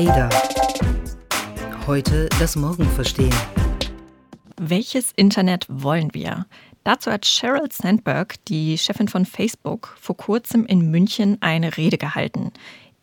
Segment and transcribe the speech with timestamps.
[0.00, 0.30] Ada.
[1.86, 3.34] Heute das Morgen verstehen.
[4.56, 6.46] Welches Internet wollen wir?
[6.84, 12.50] Dazu hat Sheryl Sandberg, die Chefin von Facebook, vor kurzem in München eine Rede gehalten.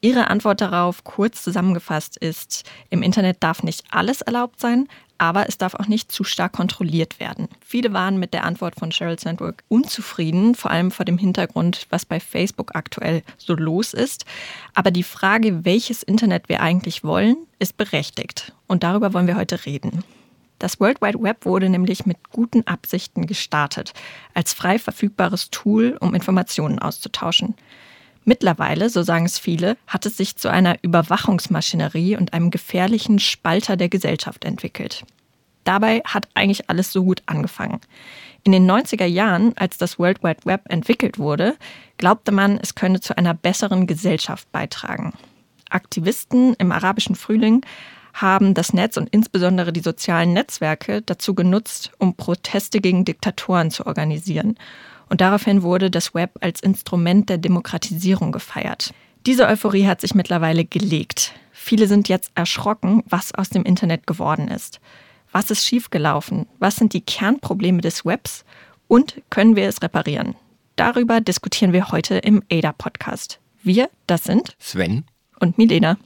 [0.02, 4.88] Ihre Antwort darauf, kurz zusammengefasst, ist, im Internet darf nicht alles erlaubt sein,
[5.18, 7.48] aber es darf auch nicht zu stark kontrolliert werden.
[7.66, 12.06] Viele waren mit der Antwort von Sheryl Sandberg unzufrieden, vor allem vor dem Hintergrund, was
[12.06, 14.26] bei Facebook aktuell so los ist.
[14.74, 18.54] Aber die Frage, welches Internet wir eigentlich wollen, ist berechtigt.
[18.68, 20.04] Und darüber wollen wir heute reden.
[20.60, 23.94] Das World Wide Web wurde nämlich mit guten Absichten gestartet,
[24.34, 27.56] als frei verfügbares Tool, um Informationen auszutauschen.
[28.28, 33.78] Mittlerweile, so sagen es viele, hat es sich zu einer Überwachungsmaschinerie und einem gefährlichen Spalter
[33.78, 35.06] der Gesellschaft entwickelt.
[35.64, 37.80] Dabei hat eigentlich alles so gut angefangen.
[38.44, 41.56] In den 90er Jahren, als das World Wide Web entwickelt wurde,
[41.96, 45.14] glaubte man, es könne zu einer besseren Gesellschaft beitragen.
[45.70, 47.66] Aktivisten im arabischen Frühling
[48.12, 53.86] haben das Netz und insbesondere die sozialen Netzwerke dazu genutzt, um Proteste gegen Diktatoren zu
[53.86, 54.58] organisieren
[55.10, 58.94] und daraufhin wurde das Web als Instrument der Demokratisierung gefeiert.
[59.26, 61.34] Diese Euphorie hat sich mittlerweile gelegt.
[61.52, 64.80] Viele sind jetzt erschrocken, was aus dem Internet geworden ist.
[65.32, 66.48] Was ist schiefgelaufen?
[66.60, 68.46] Was sind die Kernprobleme des Webs?
[68.88, 70.36] Und können wir es reparieren?
[70.78, 73.40] Darüber diskutieren wir heute im ADA-Podcast.
[73.64, 75.04] Wir, das sind Sven
[75.40, 75.98] und Milena.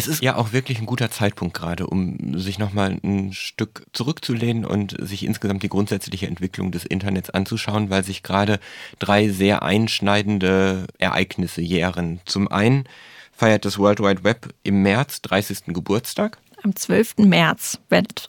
[0.00, 4.64] Es ist ja auch wirklich ein guter Zeitpunkt gerade, um sich nochmal ein Stück zurückzulehnen
[4.64, 8.60] und sich insgesamt die grundsätzliche Entwicklung des Internets anzuschauen, weil sich gerade
[8.98, 12.20] drei sehr einschneidende Ereignisse jähren.
[12.24, 12.84] Zum einen
[13.30, 15.66] feiert das World Wide Web im März 30.
[15.66, 16.38] Geburtstag.
[16.62, 17.18] Am 12.
[17.18, 17.78] März,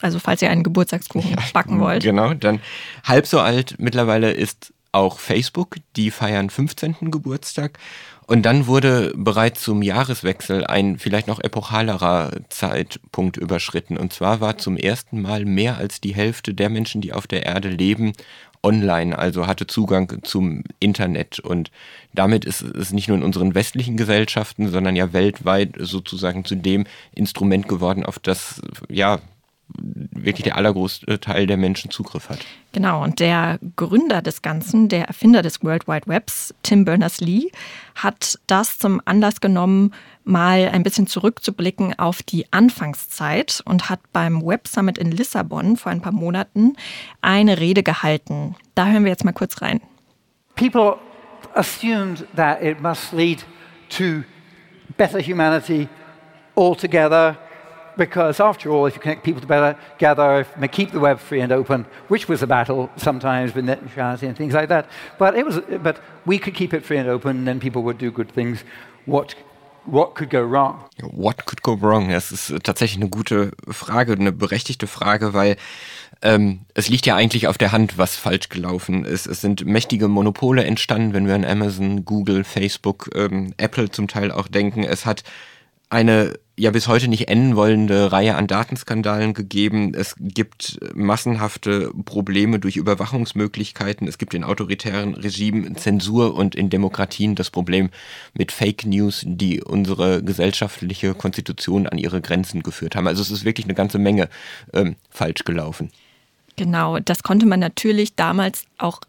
[0.02, 2.04] also falls ihr einen Geburtstagskuchen ja, backen wollt.
[2.04, 2.62] Genau, dann
[3.04, 7.12] halb so alt mittlerweile ist auch Facebook, die feiern 15.
[7.12, 7.80] Geburtstag.
[8.28, 13.98] Und dann wurde bereits zum Jahreswechsel ein vielleicht noch epochalerer Zeitpunkt überschritten.
[13.98, 17.46] Und zwar war zum ersten Mal mehr als die Hälfte der Menschen, die auf der
[17.46, 18.14] Erde leben,
[18.64, 21.40] online, also hatte Zugang zum Internet.
[21.40, 21.72] Und
[22.14, 26.86] damit ist es nicht nur in unseren westlichen Gesellschaften, sondern ja weltweit sozusagen zu dem
[27.14, 29.20] Instrument geworden, auf das ja
[29.78, 32.40] wirklich der allergrößte Teil der Menschen Zugriff hat.
[32.72, 37.52] Genau, und der Gründer des Ganzen, der Erfinder des World Wide Webs, Tim Berners-Lee,
[37.96, 39.94] hat das zum Anlass genommen,
[40.24, 45.92] mal ein bisschen zurückzublicken auf die Anfangszeit und hat beim Web Summit in Lissabon vor
[45.92, 46.74] ein paar Monaten
[47.22, 48.56] eine Rede gehalten.
[48.76, 49.82] Da hören wir jetzt mal kurz rein.
[50.56, 50.98] People
[51.56, 53.44] assumed that it must lead
[53.90, 54.24] to
[54.98, 55.88] better humanity
[56.56, 57.38] altogether
[57.98, 62.28] because after all, if you connect people together, keep the web free and open, which
[62.28, 64.86] was a battle sometimes with net neutrality and things like that.
[65.18, 67.98] But it was, but we could keep it free and open, and then people would
[67.98, 68.64] do good things.
[69.06, 69.36] What
[69.86, 70.84] What could go wrong?
[71.02, 72.10] What could go wrong?
[72.10, 75.58] Das ist tatsächlich eine gute Frage, eine berechtigte Frage, weil
[76.22, 79.26] ähm, es liegt ja eigentlich auf der Hand, was falsch gelaufen ist.
[79.26, 84.32] Es sind mächtige Monopole entstanden, wenn wir an Amazon, Google, Facebook, ähm, Apple zum Teil
[84.32, 84.84] auch denken.
[84.84, 85.24] Es hat
[85.90, 89.94] eine ja bis heute nicht enden wollende Reihe an Datenskandalen gegeben.
[89.96, 94.08] Es gibt massenhafte Probleme durch Überwachungsmöglichkeiten.
[94.08, 97.90] Es gibt in autoritären Regimen Zensur und in Demokratien das Problem
[98.36, 103.08] mit Fake News, die unsere gesellschaftliche Konstitution an ihre Grenzen geführt haben.
[103.08, 104.30] Also es ist wirklich eine ganze Menge
[104.72, 105.90] ähm, falsch gelaufen.
[106.58, 109.02] Genau, das konnte man natürlich damals auch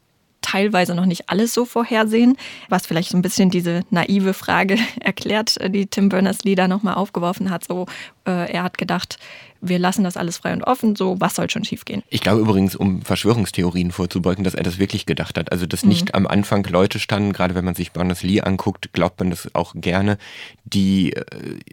[0.42, 2.36] teilweise noch nicht alles so vorhersehen,
[2.68, 7.50] was vielleicht so ein bisschen diese naive Frage erklärt, die Tim Berners-Lee da nochmal aufgeworfen
[7.50, 7.64] hat.
[7.64, 7.86] So,
[8.26, 9.18] äh, er hat gedacht,
[9.62, 12.02] wir lassen das alles frei und offen, so was soll schon schiefgehen.
[12.10, 15.52] Ich glaube übrigens, um Verschwörungstheorien vorzubeugen, dass er das wirklich gedacht hat.
[15.52, 15.88] Also, dass mhm.
[15.90, 19.74] nicht am Anfang Leute standen, gerade wenn man sich Berners-Lee anguckt, glaubt man das auch
[19.76, 20.18] gerne,
[20.64, 21.24] die äh,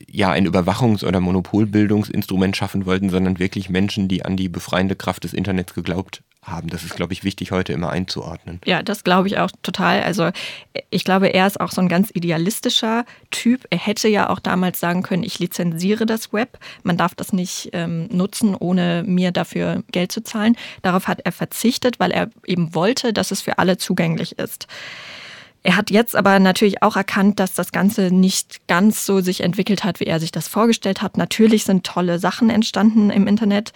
[0.09, 5.23] ja ein Überwachungs- oder Monopolbildungsinstrument schaffen wollten, sondern wirklich Menschen, die an die befreiende Kraft
[5.23, 6.69] des Internets geglaubt haben.
[6.69, 8.59] Das ist, glaube ich, wichtig heute immer einzuordnen.
[8.65, 10.01] Ja, das glaube ich auch total.
[10.03, 10.29] Also
[10.89, 13.65] ich glaube, er ist auch so ein ganz idealistischer Typ.
[13.69, 16.57] Er hätte ja auch damals sagen können, ich lizenziere das Web.
[16.83, 20.55] Man darf das nicht ähm, nutzen, ohne mir dafür Geld zu zahlen.
[20.81, 24.67] Darauf hat er verzichtet, weil er eben wollte, dass es für alle zugänglich ist.
[25.61, 29.83] Er hat jetzt aber natürlich auch erkannt, dass das Ganze nicht ganz so sich entwickelt
[29.83, 31.17] hat, wie er sich das vorgestellt hat.
[31.17, 33.73] Natürlich sind tolle Sachen entstanden im Internet,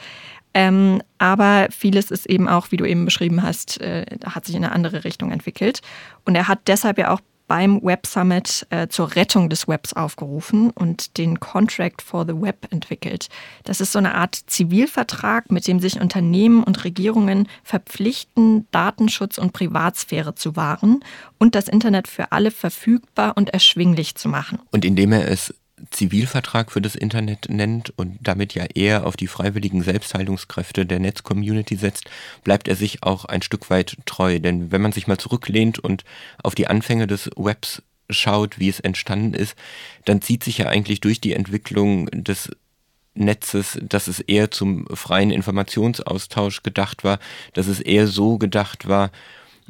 [0.53, 4.63] ähm, aber vieles ist eben auch, wie du eben beschrieben hast, äh, hat sich in
[4.63, 5.81] eine andere Richtung entwickelt.
[6.25, 10.69] Und er hat deshalb ja auch beim Web Summit äh, zur Rettung des Webs aufgerufen
[10.71, 13.27] und den Contract for the Web entwickelt.
[13.63, 19.53] Das ist so eine Art Zivilvertrag, mit dem sich Unternehmen und Regierungen verpflichten, Datenschutz und
[19.53, 21.03] Privatsphäre zu wahren
[21.37, 24.59] und das Internet für alle verfügbar und erschwinglich zu machen.
[24.71, 25.53] Und indem er es
[25.91, 31.75] Zivilvertrag für das Internet nennt und damit ja eher auf die freiwilligen Selbstheilungskräfte der Netzcommunity
[31.75, 32.09] setzt,
[32.43, 34.39] bleibt er sich auch ein Stück weit treu.
[34.39, 36.03] Denn wenn man sich mal zurücklehnt und
[36.41, 39.55] auf die Anfänge des Webs schaut, wie es entstanden ist,
[40.05, 42.51] dann zieht sich ja eigentlich durch die Entwicklung des
[43.15, 47.19] Netzes, dass es eher zum freien Informationsaustausch gedacht war,
[47.53, 49.11] dass es eher so gedacht war,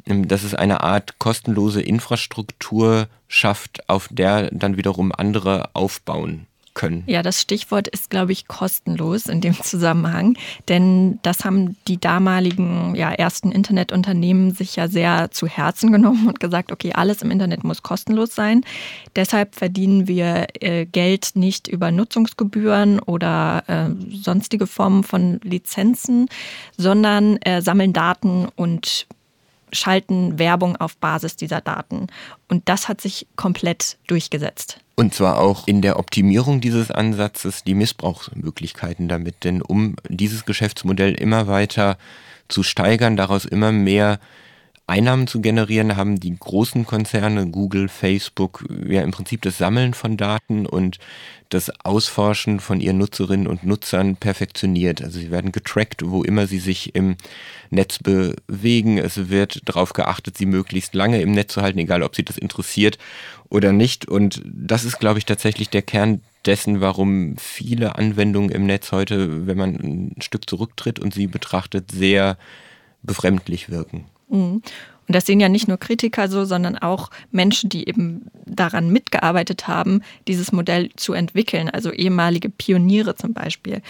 [0.06, 7.04] dass es eine Art kostenlose Infrastruktur schafft, auf der dann wiederum andere aufbauen können.
[7.06, 10.36] Ja, das Stichwort ist, glaube ich, kostenlos in dem Zusammenhang,
[10.68, 16.40] denn das haben die damaligen ja, ersten Internetunternehmen sich ja sehr zu Herzen genommen und
[16.40, 18.62] gesagt, okay, alles im Internet muss kostenlos sein.
[19.16, 26.28] Deshalb verdienen wir äh, Geld nicht über Nutzungsgebühren oder äh, sonstige Formen von Lizenzen,
[26.76, 29.06] sondern äh, sammeln Daten und
[29.74, 32.06] schalten Werbung auf Basis dieser Daten.
[32.48, 34.80] Und das hat sich komplett durchgesetzt.
[34.96, 39.44] Und zwar auch in der Optimierung dieses Ansatzes die Missbrauchsmöglichkeiten damit.
[39.44, 41.98] Denn um dieses Geschäftsmodell immer weiter
[42.48, 44.20] zu steigern, daraus immer mehr
[44.86, 50.18] Einnahmen zu generieren, haben die großen Konzerne, Google, Facebook, ja im Prinzip das Sammeln von
[50.18, 50.98] Daten und
[51.48, 55.02] das Ausforschen von ihren Nutzerinnen und Nutzern perfektioniert.
[55.02, 57.16] Also sie werden getrackt, wo immer sie sich im
[57.70, 58.98] Netz bewegen.
[58.98, 62.36] Es wird darauf geachtet, sie möglichst lange im Netz zu halten, egal ob sie das
[62.36, 62.98] interessiert
[63.48, 64.06] oder nicht.
[64.06, 69.46] Und das ist, glaube ich, tatsächlich der Kern dessen, warum viele Anwendungen im Netz heute,
[69.46, 72.36] wenn man ein Stück zurücktritt und sie betrachtet, sehr
[73.02, 74.06] befremdlich wirken.
[74.28, 74.62] Mhm.
[75.06, 79.68] Und das sehen ja nicht nur Kritiker so, sondern auch Menschen, die eben daran mitgearbeitet
[79.68, 83.82] haben, dieses Modell zu entwickeln, also ehemalige Pioniere zum Beispiel.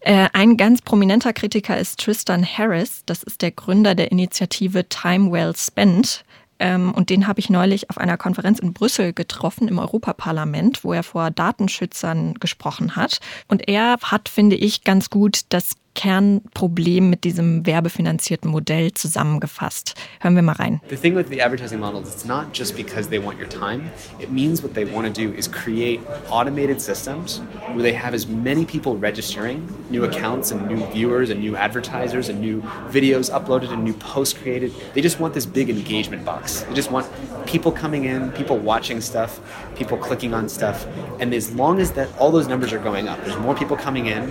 [0.00, 3.02] Äh, ein ganz prominenter Kritiker ist Tristan Harris.
[3.06, 6.24] Das ist der Gründer der Initiative Time Well Spent.
[6.58, 10.92] Ähm, und den habe ich neulich auf einer Konferenz in Brüssel getroffen im Europaparlament, wo
[10.92, 13.18] er vor Datenschützern gesprochen hat.
[13.48, 19.94] Und er hat, finde ich, ganz gut das Kernproblem mit diesem werbefinanzierten Modell zusammengefasst.
[20.20, 20.80] Hören wir mal rein.
[20.88, 23.90] The thing with the advertising models, it's not just because they want your time.
[24.20, 26.00] It means what they want to do is create
[26.30, 27.40] automated systems
[27.72, 32.28] where they have as many people registering new accounts and new viewers and new advertisers
[32.28, 32.60] and new
[32.90, 34.72] videos uploaded and new posts created.
[34.92, 36.60] They just want this big engagement box.
[36.68, 37.06] They just want
[37.46, 39.40] people coming in, people watching stuff,
[39.76, 40.86] people clicking on stuff.
[41.20, 44.06] And as long as that all those numbers are going up, there's more people coming
[44.06, 44.30] in,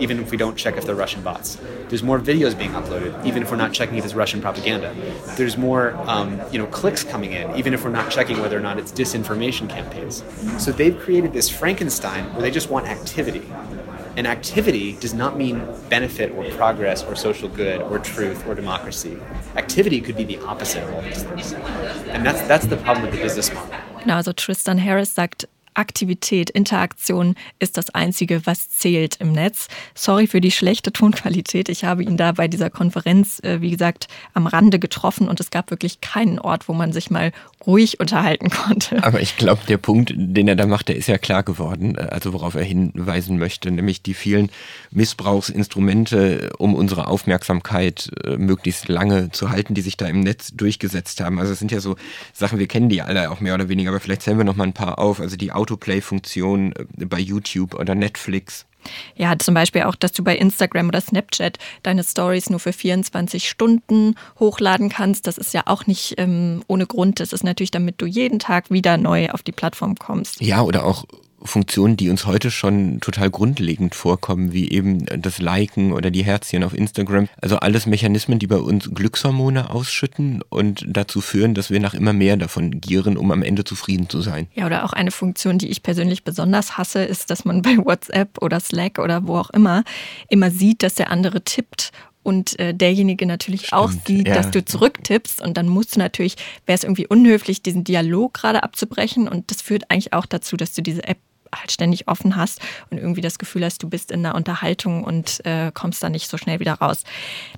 [0.00, 1.58] even if we don't check if they're Russian bots.
[1.90, 4.96] There's more videos being uploaded, even if we're not checking if it's Russian propaganda.
[5.36, 8.62] There's more, um, you know, clicks coming in, even if we're not checking whether or
[8.62, 10.24] not it's disinformation campaigns.
[10.56, 13.42] So they've created this Frankenstein where they just want activity.
[14.16, 15.56] And activity does not mean
[15.90, 19.18] benefit or progress or social good or truth or democracy.
[19.56, 21.52] Activity could be the opposite of all these things.
[22.14, 23.68] And that's, that's the problem with the business model.
[24.00, 25.44] Genau, also Tristan Harris sagt,
[25.74, 29.68] Aktivität, Interaktion ist das Einzige, was zählt im Netz.
[29.94, 31.68] Sorry für die schlechte Tonqualität.
[31.68, 35.50] Ich habe ihn da bei dieser Konferenz, äh, wie gesagt, am Rande getroffen und es
[35.50, 37.32] gab wirklich keinen Ort, wo man sich mal
[37.66, 39.02] ruhig unterhalten konnte.
[39.02, 42.08] Aber ich glaube, der Punkt, den er da macht, der ist ja klar geworden, äh,
[42.10, 44.50] also worauf er hinweisen möchte, nämlich die vielen
[44.90, 51.20] Missbrauchsinstrumente, um unsere Aufmerksamkeit äh, möglichst lange zu halten, die sich da im Netz durchgesetzt
[51.20, 51.38] haben.
[51.38, 51.96] Also es sind ja so
[52.32, 54.64] Sachen, wir kennen die alle auch mehr oder weniger, aber vielleicht zählen wir noch mal
[54.64, 55.20] ein paar auf.
[55.20, 58.66] Also die Autoplay-Funktion äh, bei YouTube oder Netflix.
[59.16, 63.48] Ja, zum Beispiel auch, dass du bei Instagram oder Snapchat deine Stories nur für 24
[63.48, 65.26] Stunden hochladen kannst.
[65.26, 67.18] Das ist ja auch nicht ähm, ohne Grund.
[67.18, 70.42] Das ist natürlich, damit du jeden Tag wieder neu auf die Plattform kommst.
[70.42, 71.06] Ja, oder auch
[71.44, 76.64] Funktionen, die uns heute schon total grundlegend vorkommen, wie eben das Liken oder die Herzchen
[76.64, 77.28] auf Instagram.
[77.40, 82.12] Also alles Mechanismen, die bei uns Glückshormone ausschütten und dazu führen, dass wir nach immer
[82.12, 84.48] mehr davon gieren, um am Ende zufrieden zu sein.
[84.54, 88.42] Ja, oder auch eine Funktion, die ich persönlich besonders hasse, ist, dass man bei WhatsApp
[88.42, 89.84] oder Slack oder wo auch immer
[90.28, 94.34] immer sieht, dass der andere tippt und äh, derjenige natürlich Stimmt, auch sieht, ja.
[94.34, 96.36] dass du zurücktippst und dann musst du natürlich,
[96.66, 100.72] wäre es irgendwie unhöflich, diesen Dialog gerade abzubrechen und das führt eigentlich auch dazu, dass
[100.72, 101.18] du diese App
[101.60, 105.44] halt ständig offen hast und irgendwie das Gefühl hast, du bist in einer Unterhaltung und
[105.44, 107.04] äh, kommst da nicht so schnell wieder raus.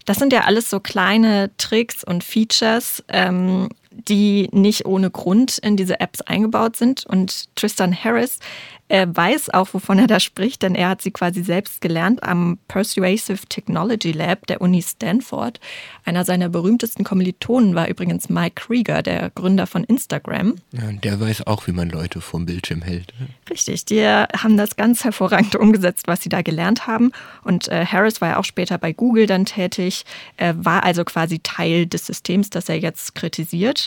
[0.04, 3.68] Das sind ja alles so kleine Tricks und Features, ähm,
[4.08, 7.06] die nicht ohne Grund in diese Apps eingebaut sind.
[7.06, 8.38] Und Tristan Harris
[8.88, 12.58] er weiß auch, wovon er da spricht, denn er hat sie quasi selbst gelernt am
[12.68, 15.58] Persuasive Technology Lab der Uni Stanford.
[16.04, 20.54] Einer seiner berühmtesten Kommilitonen war übrigens Mike Krieger, der Gründer von Instagram.
[20.70, 23.12] Ja, der weiß auch, wie man Leute vom Bildschirm hält.
[23.50, 27.10] Richtig, die haben das ganz hervorragend umgesetzt, was sie da gelernt haben.
[27.42, 30.04] Und äh, Harris war ja auch später bei Google dann tätig,
[30.36, 33.85] äh, war also quasi Teil des Systems, das er jetzt kritisiert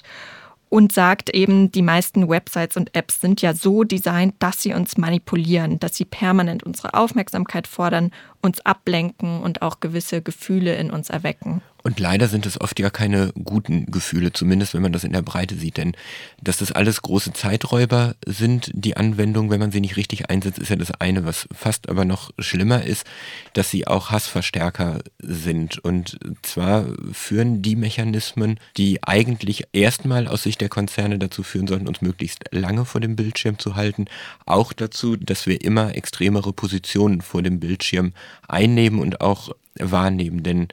[0.70, 4.98] und sagt eben, die meisten Websites und Apps sind ja so designt, dass sie uns
[4.98, 11.10] manipulieren, dass sie permanent unsere Aufmerksamkeit fordern, uns ablenken und auch gewisse Gefühle in uns
[11.10, 11.62] erwecken.
[11.84, 15.22] Und leider sind es oft ja keine guten Gefühle, zumindest wenn man das in der
[15.22, 15.78] Breite sieht.
[15.78, 15.94] Denn
[16.42, 20.70] dass das alles große Zeiträuber sind, die Anwendung, wenn man sie nicht richtig einsetzt, ist
[20.70, 21.26] ja das eine.
[21.26, 23.06] Was fast aber noch schlimmer ist,
[23.54, 25.78] dass sie auch Hassverstärker sind.
[25.80, 31.88] Und zwar führen die Mechanismen, die eigentlich erstmal aus Sicht der Konzerne dazu führen sollten,
[31.88, 34.06] uns möglichst lange vor dem Bildschirm zu halten,
[34.46, 38.14] auch dazu, dass wir immer extremere Positionen vor dem Bildschirm
[38.48, 40.44] einnehmen und auch wahrnehmen.
[40.44, 40.68] Denn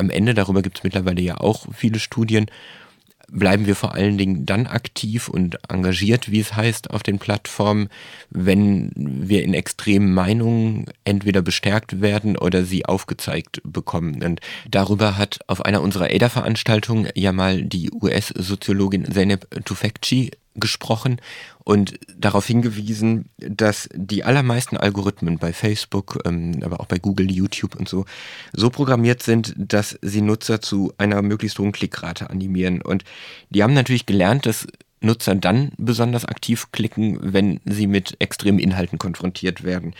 [0.00, 2.46] am Ende, darüber gibt es mittlerweile ja auch viele Studien,
[3.32, 7.88] bleiben wir vor allen Dingen dann aktiv und engagiert, wie es heißt, auf den Plattformen,
[8.30, 14.22] wenn wir in extremen Meinungen entweder bestärkt werden oder sie aufgezeigt bekommen.
[14.22, 14.40] Und
[14.70, 21.20] darüber hat auf einer unserer ADA-Veranstaltungen ja mal die US-Soziologin Zeynep Tufekci gesprochen
[21.64, 27.76] und darauf hingewiesen, dass die allermeisten Algorithmen bei Facebook, ähm, aber auch bei Google, YouTube
[27.76, 28.04] und so,
[28.52, 32.82] so programmiert sind, dass sie Nutzer zu einer möglichst hohen Klickrate animieren.
[32.82, 33.04] Und
[33.50, 34.66] die haben natürlich gelernt, dass
[35.00, 39.94] Nutzer dann besonders aktiv klicken, wenn sie mit extremen Inhalten konfrontiert werden.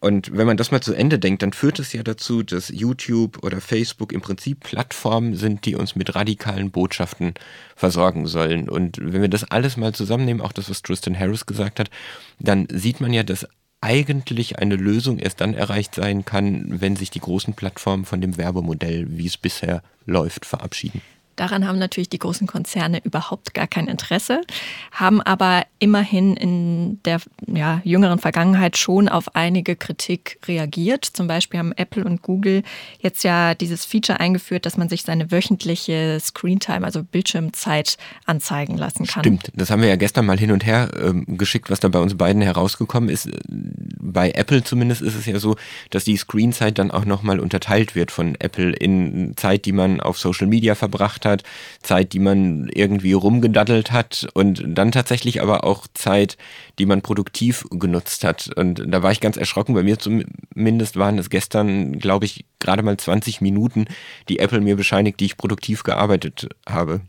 [0.00, 3.44] Und wenn man das mal zu Ende denkt, dann führt es ja dazu, dass YouTube
[3.44, 7.34] oder Facebook im Prinzip Plattformen sind, die uns mit radikalen Botschaften
[7.76, 8.70] versorgen sollen.
[8.70, 11.90] Und wenn wir das alles mal zusammennehmen, auch das, was Tristan Harris gesagt hat,
[12.38, 13.46] dann sieht man ja, dass
[13.82, 18.38] eigentlich eine Lösung erst dann erreicht sein kann, wenn sich die großen Plattformen von dem
[18.38, 21.02] Werbemodell, wie es bisher läuft, verabschieden.
[21.40, 24.42] Daran haben natürlich die großen Konzerne überhaupt gar kein Interesse,
[24.92, 31.06] haben aber immerhin in der ja, jüngeren Vergangenheit schon auf einige Kritik reagiert.
[31.06, 32.62] Zum Beispiel haben Apple und Google
[32.98, 39.06] jetzt ja dieses Feature eingeführt, dass man sich seine wöchentliche Screentime, also Bildschirmzeit, anzeigen lassen
[39.06, 39.22] kann.
[39.22, 42.00] Stimmt, das haben wir ja gestern mal hin und her ähm, geschickt, was da bei
[42.00, 43.30] uns beiden herausgekommen ist.
[43.48, 45.56] Bei Apple zumindest ist es ja so,
[45.88, 50.18] dass die Screenzeit dann auch nochmal unterteilt wird von Apple in Zeit, die man auf
[50.18, 51.42] Social Media verbracht hat hat,
[51.82, 56.36] Zeit, die man irgendwie rumgedaddelt hat und dann tatsächlich aber auch Zeit,
[56.78, 58.50] die man produktiv genutzt hat.
[58.56, 59.74] Und da war ich ganz erschrocken.
[59.74, 63.86] Bei mir zumindest waren es gestern, glaube ich, gerade mal 20 Minuten,
[64.28, 67.00] die Apple mir bescheinigt, die ich produktiv gearbeitet habe.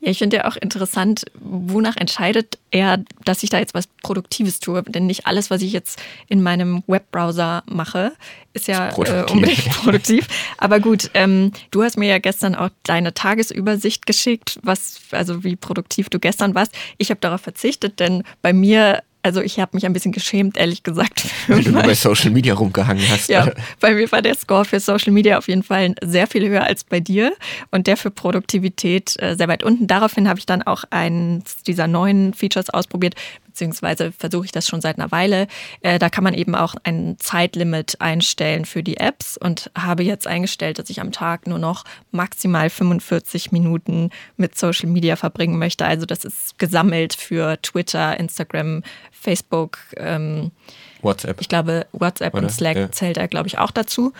[0.00, 4.60] Ja, ich finde ja auch interessant, wonach entscheidet er, dass ich da jetzt was Produktives
[4.60, 4.82] tue.
[4.82, 8.12] Denn nicht alles, was ich jetzt in meinem Webbrowser mache,
[8.52, 10.28] ist ja ist äh, unbedingt produktiv.
[10.58, 15.56] Aber gut, ähm, du hast mir ja gestern auch deine Tagesübersicht geschickt, was, also wie
[15.56, 16.72] produktiv du gestern warst.
[16.98, 20.84] Ich habe darauf verzichtet, denn bei mir also ich habe mich ein bisschen geschämt, ehrlich
[20.84, 21.24] gesagt.
[21.48, 23.28] Weil du nur bei Social Media rumgehangen hast.
[23.28, 26.62] Ja, bei mir war der Score für Social Media auf jeden Fall sehr viel höher
[26.62, 27.32] als bei dir
[27.72, 29.88] und der für Produktivität äh, sehr weit unten.
[29.88, 33.16] Daraufhin habe ich dann auch eins dieser neuen Features ausprobiert,
[33.56, 35.46] beziehungsweise versuche ich das schon seit einer Weile.
[35.80, 40.26] Äh, da kann man eben auch ein Zeitlimit einstellen für die Apps und habe jetzt
[40.26, 45.86] eingestellt, dass ich am Tag nur noch maximal 45 Minuten mit Social Media verbringen möchte.
[45.86, 49.78] Also das ist gesammelt für Twitter, Instagram, Facebook.
[49.96, 50.50] Ähm,
[51.00, 51.40] WhatsApp.
[51.40, 52.42] Ich glaube, WhatsApp Oder?
[52.42, 52.92] und Slack ja.
[52.92, 54.12] zählt da, glaube ich, auch dazu.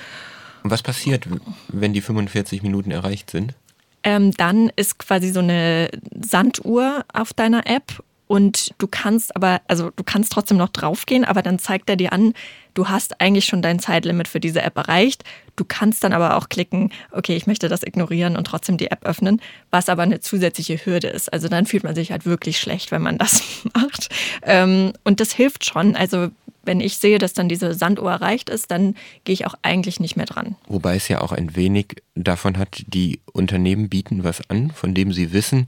[0.63, 1.29] Und was passiert,
[1.69, 3.55] wenn die 45 Minuten erreicht sind?
[4.03, 9.91] Ähm, dann ist quasi so eine Sanduhr auf deiner App und du kannst aber, also
[9.95, 12.35] du kannst trotzdem noch draufgehen, aber dann zeigt er dir an,
[12.75, 15.25] du hast eigentlich schon dein Zeitlimit für diese App erreicht.
[15.55, 19.05] Du kannst dann aber auch klicken, okay, ich möchte das ignorieren und trotzdem die App
[19.05, 19.41] öffnen,
[19.71, 21.33] was aber eine zusätzliche Hürde ist.
[21.33, 23.43] Also dann fühlt man sich halt wirklich schlecht, wenn man das
[23.75, 24.09] macht.
[24.43, 25.97] Ähm, und das hilft schon.
[25.97, 26.29] Also
[26.65, 30.17] wenn ich sehe, dass dann diese Sanduhr erreicht ist, dann gehe ich auch eigentlich nicht
[30.17, 30.57] mehr dran.
[30.67, 35.13] Wobei es ja auch ein wenig davon hat, die Unternehmen bieten was an, von dem
[35.13, 35.67] sie wissen,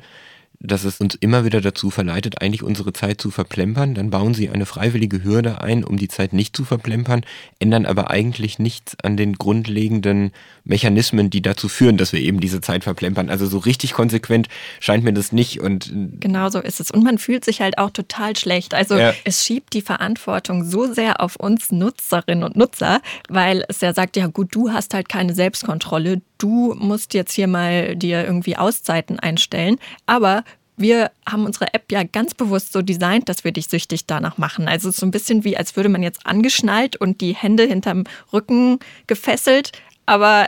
[0.60, 3.94] dass es uns immer wieder dazu verleitet, eigentlich unsere Zeit zu verplempern.
[3.94, 7.22] Dann bauen sie eine freiwillige Hürde ein, um die Zeit nicht zu verplempern,
[7.60, 10.32] ändern aber eigentlich nichts an den grundlegenden
[10.64, 13.30] Mechanismen, die dazu führen, dass wir eben diese Zeit verplempern.
[13.30, 14.48] Also so richtig konsequent
[14.80, 15.60] scheint mir das nicht.
[15.60, 16.90] Und genau so ist es.
[16.90, 18.74] Und man fühlt sich halt auch total schlecht.
[18.74, 19.14] Also ja.
[19.24, 24.16] es schiebt die Verantwortung so sehr auf uns Nutzerinnen und Nutzer, weil es ja sagt,
[24.16, 29.18] ja gut, du hast halt keine Selbstkontrolle, du musst jetzt hier mal dir irgendwie Auszeiten
[29.18, 29.78] einstellen.
[30.06, 30.44] Aber
[30.76, 34.68] wir haben unsere App ja ganz bewusst so designt, dass wir dich süchtig danach machen.
[34.68, 38.78] Also so ein bisschen wie, als würde man jetzt angeschnallt und die Hände hinterm Rücken
[39.06, 39.72] gefesselt,
[40.06, 40.46] aber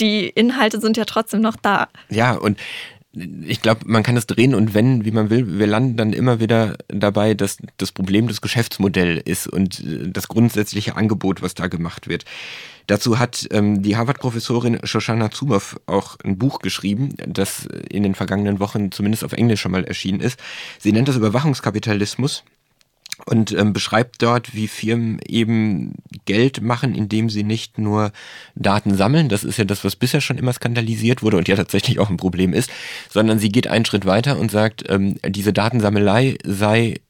[0.00, 1.88] die Inhalte sind ja trotzdem noch da.
[2.08, 2.58] Ja, und
[3.46, 5.58] ich glaube, man kann es drehen und wenden, wie man will.
[5.58, 10.96] Wir landen dann immer wieder dabei, dass das Problem das Geschäftsmodell ist und das grundsätzliche
[10.96, 12.24] Angebot, was da gemacht wird.
[12.88, 18.60] Dazu hat ähm, die Harvard-Professorin Shoshana Zuboff auch ein Buch geschrieben, das in den vergangenen
[18.60, 20.40] Wochen zumindest auf Englisch schon mal erschienen ist.
[20.78, 22.44] Sie nennt das Überwachungskapitalismus
[23.26, 28.10] und ähm, beschreibt dort, wie Firmen eben Geld machen, indem sie nicht nur
[28.54, 31.98] Daten sammeln, das ist ja das, was bisher schon immer skandalisiert wurde und ja tatsächlich
[31.98, 32.70] auch ein Problem ist,
[33.10, 37.00] sondern sie geht einen Schritt weiter und sagt, ähm, diese Datensammelei sei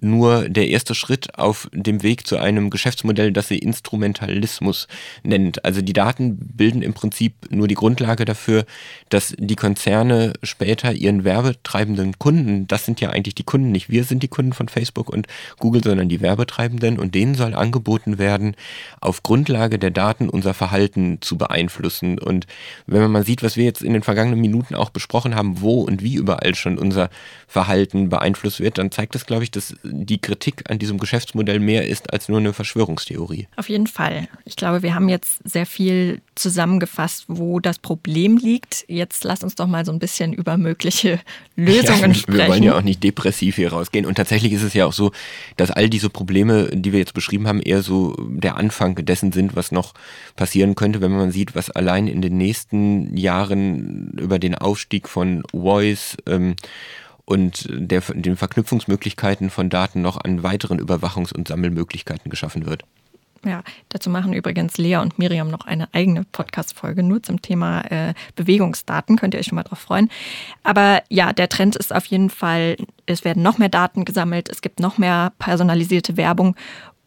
[0.00, 4.86] nur der erste Schritt auf dem Weg zu einem Geschäftsmodell, das sie Instrumentalismus
[5.24, 5.64] nennt.
[5.64, 8.64] Also die Daten bilden im Prinzip nur die Grundlage dafür,
[9.08, 14.04] dass die Konzerne später ihren werbetreibenden Kunden, das sind ja eigentlich die Kunden, nicht wir
[14.04, 15.26] sind die Kunden von Facebook und
[15.58, 18.54] Google, sondern die Werbetreibenden und denen soll angeboten werden,
[19.00, 22.18] auf Grundlage der Daten unser Verhalten zu beeinflussen.
[22.20, 22.46] Und
[22.86, 25.82] wenn man mal sieht, was wir jetzt in den vergangenen Minuten auch besprochen haben, wo
[25.82, 27.10] und wie überall schon unser
[27.48, 31.86] Verhalten beeinflusst wird, dann zeigt das, glaube ich, dass die Kritik an diesem Geschäftsmodell mehr
[31.88, 33.48] ist als nur eine Verschwörungstheorie.
[33.56, 34.28] Auf jeden Fall.
[34.44, 38.84] Ich glaube, wir haben jetzt sehr viel zusammengefasst, wo das Problem liegt.
[38.88, 41.20] Jetzt lass uns doch mal so ein bisschen über mögliche
[41.56, 42.38] Lösungen ja, sprechen.
[42.38, 44.06] Wir wollen ja auch nicht depressiv hier rausgehen.
[44.06, 45.12] Und tatsächlich ist es ja auch so,
[45.56, 49.56] dass all diese Probleme, die wir jetzt beschrieben haben, eher so der Anfang dessen sind,
[49.56, 49.94] was noch
[50.36, 55.42] passieren könnte, wenn man sieht, was allein in den nächsten Jahren über den Aufstieg von
[55.52, 56.54] Voice ähm,
[57.28, 62.84] und der, den Verknüpfungsmöglichkeiten von Daten noch an weiteren Überwachungs- und Sammelmöglichkeiten geschaffen wird.
[63.44, 68.14] Ja, dazu machen übrigens Lea und Miriam noch eine eigene Podcast-Folge nur zum Thema äh,
[68.34, 69.16] Bewegungsdaten.
[69.16, 70.10] Könnt ihr euch schon mal drauf freuen.
[70.62, 74.62] Aber ja, der Trend ist auf jeden Fall, es werden noch mehr Daten gesammelt, es
[74.62, 76.56] gibt noch mehr personalisierte Werbung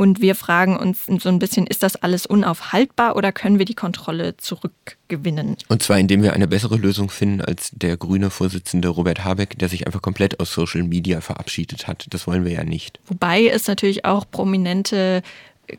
[0.01, 3.75] und wir fragen uns so ein bisschen, ist das alles unaufhaltbar oder können wir die
[3.75, 5.58] Kontrolle zurückgewinnen?
[5.67, 9.70] Und zwar indem wir eine bessere Lösung finden als der grüne Vorsitzende Robert Habeck, der
[9.70, 12.08] sich einfach komplett aus Social Media verabschiedet hat.
[12.10, 13.00] Das wollen wir ja nicht.
[13.05, 15.22] Wobei es natürlich auch prominente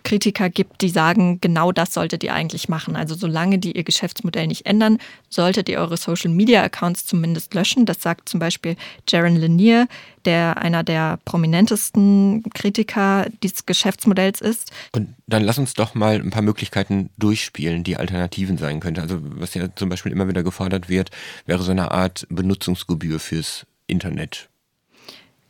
[0.02, 2.96] Kritiker gibt, die sagen, genau das solltet ihr eigentlich machen.
[2.96, 7.86] Also solange die ihr Geschäftsmodell nicht ändern, solltet ihr eure Social-Media-Accounts zumindest löschen.
[7.86, 8.76] Das sagt zum Beispiel
[9.08, 9.88] Jaron Lanier,
[10.24, 14.70] der einer der prominentesten Kritiker dieses Geschäftsmodells ist.
[14.92, 19.02] Und dann lass uns doch mal ein paar Möglichkeiten durchspielen, die Alternativen sein könnte.
[19.02, 21.10] Also was ja zum Beispiel immer wieder gefordert wird,
[21.46, 24.48] wäre so eine Art Benutzungsgebühr fürs Internet.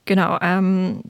[0.04, 1.02] Genau, ähm,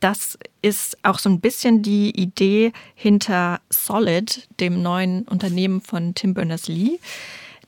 [0.00, 6.34] das ist auch so ein bisschen die Idee hinter Solid, dem neuen Unternehmen von Tim
[6.34, 6.98] Berners-Lee,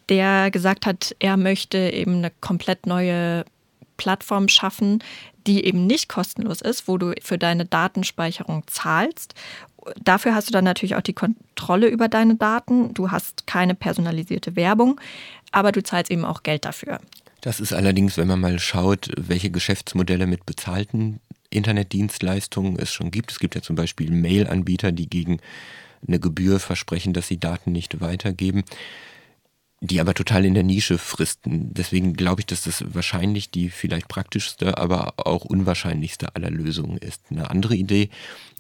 [0.08, 3.44] der gesagt hat, er möchte eben eine komplett neue
[3.96, 5.02] Plattform schaffen,
[5.46, 9.34] die eben nicht kostenlos ist, wo du für deine Datenspeicherung zahlst.
[10.02, 12.94] Dafür hast du dann natürlich auch die Kontrolle über deine Daten.
[12.94, 15.00] Du hast keine personalisierte Werbung,
[15.52, 17.00] aber du zahlst eben auch Geld dafür.
[17.40, 23.32] Das ist allerdings, wenn man mal schaut, welche Geschäftsmodelle mit bezahlten Internetdienstleistungen es schon gibt.
[23.32, 25.40] Es gibt ja zum Beispiel Mail-Anbieter, die gegen
[26.06, 28.64] eine Gebühr versprechen, dass sie Daten nicht weitergeben
[29.80, 31.72] die aber total in der Nische fristen.
[31.72, 37.22] Deswegen glaube ich, dass das wahrscheinlich die vielleicht praktischste, aber auch unwahrscheinlichste aller Lösungen ist.
[37.30, 38.10] Eine andere Idee,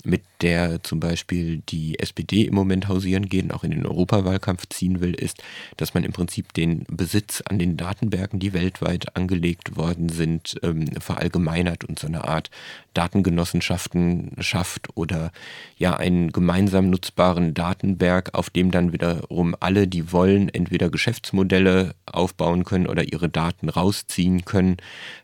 [0.04, 4.68] mit der zum Beispiel die SPD im Moment hausieren geht und auch in den Europawahlkampf
[4.68, 5.42] ziehen will, ist,
[5.76, 10.86] dass man im Prinzip den Besitz an den Datenbergen, die weltweit angelegt worden sind, ähm,
[11.00, 12.50] verallgemeinert und so eine Art
[12.94, 15.32] Datengenossenschaften schafft oder
[15.76, 22.64] ja einen gemeinsam nutzbaren Datenberg, auf dem dann wiederum alle, die wollen, entweder Geschäftsmodelle aufbauen
[22.64, 24.78] können oder ihre Daten rausziehen können.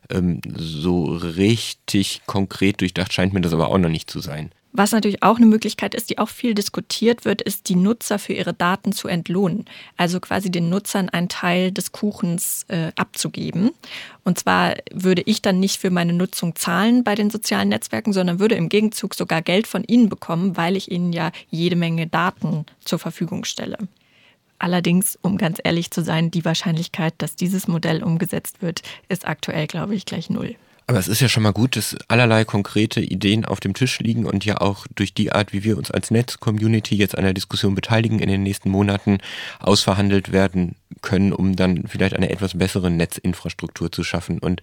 [0.09, 4.51] Ähm, so richtig konkret durchdacht scheint mir das aber auch noch nicht zu sein.
[4.77, 8.33] Was natürlich auch eine Möglichkeit ist, die auch viel diskutiert wird, ist, die Nutzer für
[8.33, 9.65] ihre Daten zu entlohnen.
[9.97, 13.71] Also quasi den Nutzern einen Teil des Kuchens äh, abzugeben.
[14.23, 18.39] Und zwar würde ich dann nicht für meine Nutzung zahlen bei den sozialen Netzwerken, sondern
[18.39, 22.67] würde im Gegenzug sogar Geld von ihnen bekommen, weil ich ihnen ja jede Menge Daten
[22.85, 23.79] zur Verfügung stelle.
[24.59, 29.65] Allerdings, um ganz ehrlich zu sein, die Wahrscheinlichkeit, dass dieses Modell umgesetzt wird, ist aktuell,
[29.65, 30.55] glaube ich, gleich null.
[30.89, 34.25] Aber es ist ja schon mal gut, dass allerlei konkrete Ideen auf dem Tisch liegen
[34.25, 37.75] und ja auch durch die Art, wie wir uns als Netz-Community jetzt an der Diskussion
[37.75, 39.17] beteiligen, in den nächsten Monaten
[39.59, 44.39] ausverhandelt werden können, um dann vielleicht eine etwas bessere Netzinfrastruktur zu schaffen.
[44.39, 44.61] Und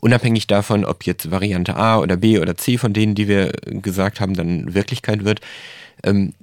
[0.00, 4.20] unabhängig davon, ob jetzt Variante A oder B oder C von denen, die wir gesagt
[4.20, 5.40] haben, dann Wirklichkeit wird,
[6.04, 6.34] ähm,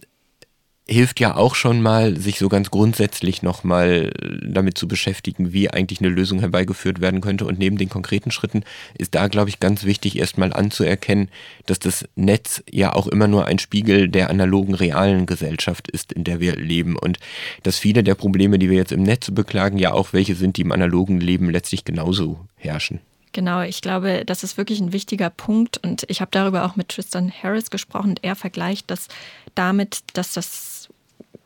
[0.92, 4.12] hilft ja auch schon mal, sich so ganz grundsätzlich nochmal
[4.44, 7.46] damit zu beschäftigen, wie eigentlich eine Lösung herbeigeführt werden könnte.
[7.46, 8.64] Und neben den konkreten Schritten
[8.98, 11.30] ist da, glaube ich, ganz wichtig, erstmal anzuerkennen,
[11.66, 16.26] dass das Netz ja auch immer nur ein Spiegel der analogen, realen Gesellschaft ist, in
[16.26, 16.98] der wir leben.
[16.98, 17.20] Und
[17.64, 20.62] dass viele der Probleme, die wir jetzt im Netz beklagen, ja auch welche sind, die
[20.62, 23.00] im analogen Leben letztlich genauso herrschen.
[23.34, 26.90] Genau, ich glaube, das ist wirklich ein wichtiger Punkt und ich habe darüber auch mit
[26.90, 29.08] Tristan Harris gesprochen und er vergleicht das
[29.56, 30.81] damit, dass das,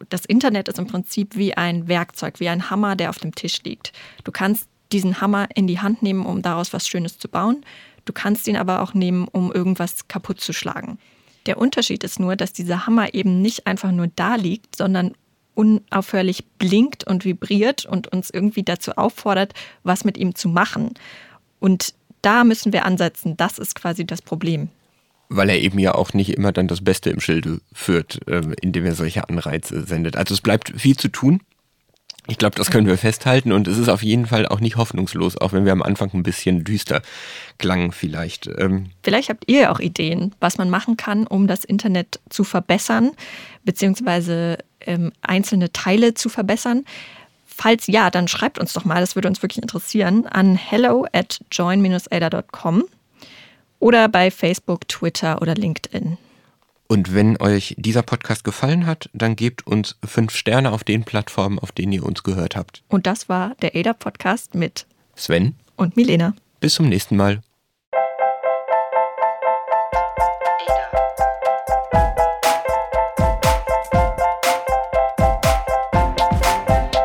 [0.09, 3.63] das Internet ist im Prinzip wie ein Werkzeug, wie ein Hammer, der auf dem Tisch
[3.63, 3.91] liegt.
[4.23, 7.65] Du kannst diesen Hammer in die Hand nehmen, um daraus was Schönes zu bauen.
[8.05, 10.99] Du kannst ihn aber auch nehmen, um irgendwas kaputt zu schlagen.
[11.45, 15.13] Der Unterschied ist nur, dass dieser Hammer eben nicht einfach nur da liegt, sondern
[15.53, 20.93] unaufhörlich blinkt und vibriert und uns irgendwie dazu auffordert, was mit ihm zu machen.
[21.59, 23.37] Und da müssen wir ansetzen.
[23.37, 24.69] Das ist quasi das Problem.
[25.29, 28.85] Weil er eben ja auch nicht immer dann das Beste im Schilde führt, ähm, indem
[28.85, 30.17] er solche Anreize sendet.
[30.17, 31.41] Also es bleibt viel zu tun.
[32.27, 35.37] Ich glaube, das können wir festhalten und es ist auf jeden Fall auch nicht hoffnungslos,
[35.37, 37.01] auch wenn wir am Anfang ein bisschen düster
[37.59, 38.49] klangen vielleicht.
[38.57, 42.43] Ähm vielleicht habt ihr ja auch Ideen, was man machen kann, um das Internet zu
[42.43, 43.11] verbessern,
[43.63, 46.83] beziehungsweise ähm, einzelne Teile zu verbessern.
[47.45, 51.39] Falls ja, dann schreibt uns doch mal, das würde uns wirklich interessieren, an hello at
[51.51, 52.85] join-ada.com
[53.85, 56.17] oder bei Facebook, Twitter oder LinkedIn.
[56.87, 61.59] Und wenn euch dieser Podcast gefallen hat, dann gebt uns fünf Sterne auf den Plattformen,
[61.59, 62.81] auf denen ihr uns gehört habt.
[62.89, 66.33] Und das war der ADA-Podcast mit Sven und Milena.
[66.59, 67.41] Bis zum nächsten Mal.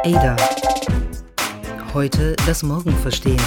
[0.03, 0.37] Ada.
[1.93, 3.41] Heute das Morgen verstehen.